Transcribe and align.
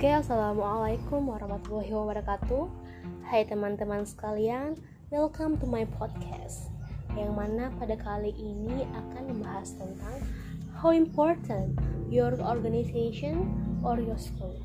Oke, 0.00 0.16
assalamualaikum 0.16 1.28
warahmatullahi 1.28 1.92
wabarakatuh. 1.92 2.72
Hai 3.28 3.44
teman-teman 3.44 4.08
sekalian, 4.08 4.72
welcome 5.12 5.60
to 5.60 5.68
my 5.68 5.84
podcast. 6.00 6.72
Yang 7.12 7.36
mana 7.36 7.68
pada 7.76 8.00
kali 8.00 8.32
ini 8.32 8.88
akan 8.96 9.28
membahas 9.28 9.76
tentang 9.76 10.24
how 10.72 10.96
important 10.96 11.76
your 12.08 12.32
organization 12.40 13.52
or 13.84 14.00
your 14.00 14.16
school. 14.16 14.56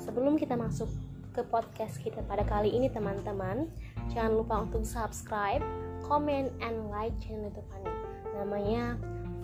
Sebelum 0.00 0.40
kita 0.40 0.56
masuk 0.56 0.88
ke 1.36 1.44
podcast 1.44 2.00
kita 2.00 2.24
pada 2.24 2.40
kali 2.48 2.72
ini 2.72 2.88
teman-teman, 2.88 3.68
jangan 4.08 4.40
lupa 4.40 4.64
untuk 4.64 4.88
subscribe, 4.88 5.60
comment, 6.08 6.48
and 6.64 6.88
like 6.88 7.12
channel 7.20 7.52
YouTube 7.52 7.68
Fani. 7.68 7.92
Namanya 8.40 8.96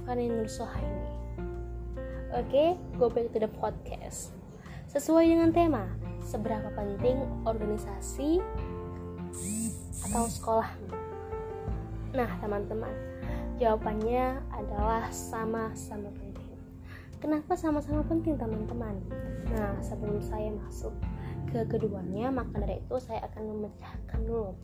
Fani 0.08 0.32
Nur 0.32 0.48
Sohaini. 0.48 1.04
Oke, 2.32 2.80
go 2.96 3.12
back 3.12 3.28
to 3.36 3.44
the 3.44 3.52
podcast. 3.60 4.35
Sesuai 4.96 5.28
dengan 5.28 5.52
tema, 5.52 5.84
seberapa 6.24 6.72
penting 6.72 7.20
organisasi 7.44 8.40
atau 10.08 10.24
sekolah? 10.24 10.72
Nah, 12.16 12.30
teman-teman, 12.40 12.96
jawabannya 13.60 14.40
adalah 14.56 15.04
sama-sama 15.12 16.08
penting. 16.16 16.48
Kenapa 17.20 17.60
sama-sama 17.60 18.08
penting, 18.08 18.40
teman-teman? 18.40 18.96
Nah, 19.52 19.76
sebelum 19.84 20.16
saya 20.24 20.48
masuk 20.64 20.96
ke 21.52 21.60
keduanya, 21.68 22.32
maka 22.32 22.56
dari 22.56 22.80
itu 22.80 22.96
saya 22.96 23.20
akan 23.28 23.52
memecahkan 23.52 24.20
dulu 24.24 24.56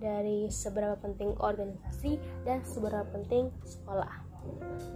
dari 0.00 0.48
seberapa 0.48 0.96
penting 1.04 1.36
organisasi 1.36 2.16
dan 2.48 2.64
seberapa 2.64 3.04
penting 3.12 3.52
sekolah. 3.60 4.24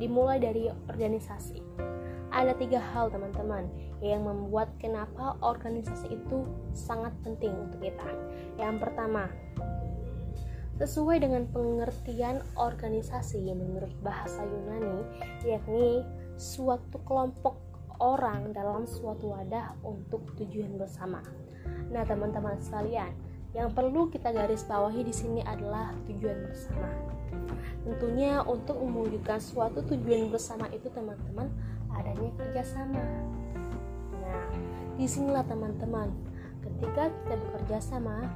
Dimulai 0.00 0.40
dari 0.40 0.72
organisasi 0.88 1.99
ada 2.30 2.54
tiga 2.56 2.78
hal 2.78 3.10
teman-teman 3.10 3.66
yang 4.00 4.24
membuat 4.24 4.72
kenapa 4.80 5.36
organisasi 5.45 6.14
itu 6.14 6.46
sangat 6.72 7.12
penting 7.26 7.52
untuk 7.52 7.82
kita. 7.84 8.10
Yang 8.56 8.87
pertama, 8.87 9.28
sesuai 10.80 11.20
dengan 11.20 11.45
pengertian 11.52 12.40
organisasi 12.56 13.45
yang 13.45 13.60
menurut 13.60 13.92
bahasa 14.00 14.40
Yunani, 14.40 15.04
yakni 15.45 16.00
suatu 16.40 16.96
kelompok 17.04 17.60
orang 18.00 18.56
dalam 18.56 18.88
suatu 18.88 19.37
wadah 19.37 19.76
untuk 19.84 20.24
tujuan 20.40 20.80
bersama. 20.80 21.20
Nah, 21.92 22.00
teman-teman 22.09 22.56
sekalian, 22.65 23.12
yang 23.51 23.74
perlu 23.74 24.06
kita 24.10 24.30
garis 24.30 24.62
bawahi 24.62 25.02
di 25.02 25.15
sini 25.15 25.43
adalah 25.43 25.90
tujuan 26.06 26.46
bersama. 26.46 26.87
Tentunya 27.82 28.45
untuk 28.46 28.79
mewujudkan 28.79 29.43
suatu 29.43 29.82
tujuan 29.82 30.30
bersama 30.30 30.70
itu 30.70 30.87
teman-teman 30.93 31.51
adanya 31.90 32.30
kerjasama. 32.38 33.02
Nah, 34.23 34.46
di 34.95 35.06
sinilah 35.10 35.43
teman-teman, 35.48 36.15
ketika 36.62 37.10
kita 37.10 37.34
bekerja 37.34 37.78
sama, 37.82 38.30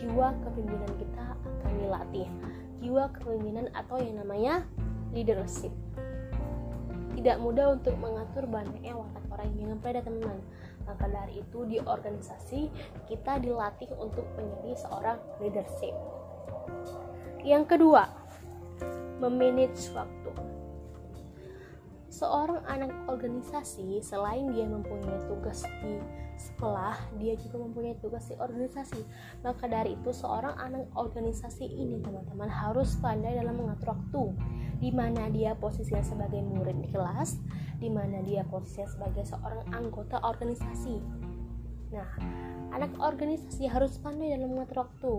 jiwa 0.00 0.34
kepemimpinan 0.42 0.92
kita 0.98 1.24
akan 1.38 1.72
dilatih. 1.78 2.28
Jiwa 2.82 3.04
kepemimpinan 3.14 3.70
atau 3.70 4.02
yang 4.02 4.18
namanya 4.18 4.66
leadership. 5.14 5.70
Tidak 7.12 7.36
mudah 7.38 7.76
untuk 7.76 7.94
mengatur 8.00 8.48
banyaknya 8.48 8.96
watak 8.96 9.24
orang 9.30 9.50
yang 9.56 9.76
berbeda 9.76 10.00
teman-teman. 10.04 10.40
Maka 10.88 11.04
dari 11.06 11.44
itu 11.44 11.58
di 11.68 11.78
organisasi 11.78 12.60
kita 13.06 13.38
dilatih 13.38 13.92
untuk 14.00 14.26
menjadi 14.34 14.72
seorang 14.82 15.18
leadership. 15.38 15.94
Yang 17.42 17.64
kedua, 17.76 18.06
memanage 19.22 19.92
waktu 19.94 20.52
seorang 22.12 22.60
anak 22.68 22.92
organisasi 23.08 24.04
selain 24.04 24.52
dia 24.52 24.68
mempunyai 24.68 25.16
tugas 25.26 25.64
di 25.80 25.96
sekolah 26.36 26.94
dia 27.16 27.32
juga 27.40 27.64
mempunyai 27.64 27.96
tugas 28.04 28.28
di 28.28 28.36
organisasi 28.36 29.00
maka 29.40 29.64
dari 29.64 29.96
itu 29.96 30.12
seorang 30.12 30.52
anak 30.60 30.86
organisasi 30.92 31.64
ini 31.64 32.04
teman-teman 32.04 32.52
harus 32.52 33.00
pandai 33.00 33.40
dalam 33.40 33.56
mengatur 33.56 33.96
waktu 33.96 34.22
di 34.82 34.90
mana 34.90 35.30
dia 35.30 35.54
posisinya 35.54 36.02
sebagai 36.02 36.42
murid 36.42 36.82
di 36.82 36.90
kelas 36.90 37.38
di 37.78 37.86
mana 37.86 38.18
dia 38.26 38.42
posisinya 38.42 38.90
sebagai 38.90 39.22
seorang 39.22 39.62
anggota 39.70 40.18
organisasi 40.26 40.98
nah 41.94 42.10
anak 42.74 42.90
organisasi 42.98 43.70
harus 43.70 43.94
pandai 44.02 44.34
dalam 44.34 44.58
mengatur 44.58 44.82
waktu 44.82 45.14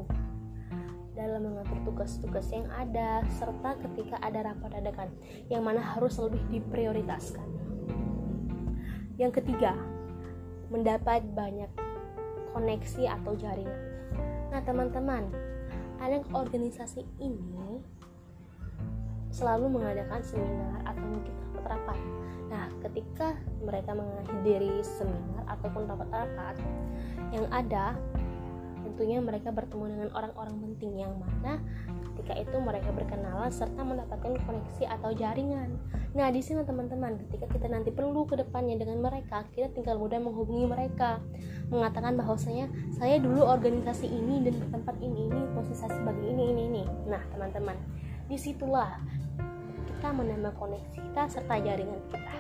dalam 1.13 1.45
mengatur 1.45 1.77
tugas-tugas 1.85 2.49
yang 2.49 2.65
ada 2.73 3.21
serta 3.37 3.77
ketika 3.85 4.17
ada 4.19 4.49
rapat 4.49 4.81
dadakan 4.81 5.09
yang 5.47 5.61
mana 5.61 5.77
harus 5.77 6.17
lebih 6.17 6.41
diprioritaskan. 6.49 7.45
Yang 9.21 9.41
ketiga, 9.41 9.77
mendapat 10.73 11.21
banyak 11.37 11.69
koneksi 12.57 13.13
atau 13.13 13.37
jaringan. 13.37 13.81
Nah, 14.49 14.61
teman-teman, 14.65 15.29
anak 16.01 16.25
organisasi 16.33 17.05
ini 17.21 17.81
selalu 19.33 19.65
mengadakan 19.81 20.21
seminar 20.21 20.77
atau 20.85 21.01
mungkin 21.09 21.33
rapat-rapat. 21.57 21.99
Nah, 22.53 22.69
ketika 22.85 23.33
mereka 23.65 23.97
menghadiri 23.97 24.85
seminar 24.85 25.41
ataupun 25.49 25.89
rapat-rapat 25.89 26.55
yang 27.33 27.49
ada 27.49 27.97
tentunya 28.93 29.17
mereka 29.17 29.49
bertemu 29.49 29.89
dengan 29.89 30.09
orang-orang 30.13 30.53
penting 30.69 31.01
yang 31.01 31.17
mana 31.17 31.57
ketika 32.13 32.37
itu 32.37 32.57
mereka 32.61 32.93
berkenalan 32.93 33.49
serta 33.49 33.81
mendapatkan 33.81 34.37
koneksi 34.45 34.85
atau 34.85 35.17
jaringan. 35.17 35.81
Nah, 36.13 36.29
di 36.29 36.45
sini 36.45 36.61
teman-teman, 36.61 37.17
ketika 37.25 37.49
kita 37.49 37.65
nanti 37.73 37.89
perlu 37.89 38.29
ke 38.29 38.37
depannya 38.37 38.77
dengan 38.77 39.01
mereka, 39.01 39.49
kita 39.49 39.73
tinggal 39.73 39.97
mudah 39.97 40.21
menghubungi 40.21 40.69
mereka, 40.69 41.17
mengatakan 41.73 42.13
bahwasanya 42.13 42.69
saya 42.93 43.17
dulu 43.17 43.41
organisasi 43.41 44.05
ini 44.05 44.45
dan 44.45 44.61
tempat 44.69 44.93
ini 45.01 45.25
ini 45.25 45.41
posisi 45.57 45.89
sebagai 45.89 46.21
ini 46.21 46.53
ini 46.53 46.61
ini. 46.69 46.83
Nah, 47.09 47.25
teman-teman, 47.33 47.81
di 48.29 48.37
situlah 48.37 49.01
kita 50.03 50.19
menambah 50.19 50.51
koneksi 50.59 50.99
kita 50.99 51.23
serta 51.31 51.63
jaringan 51.63 52.03
kita. 52.11 52.35